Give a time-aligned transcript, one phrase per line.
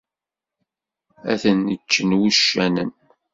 [1.31, 2.91] Ad ten-ččen wuccanen.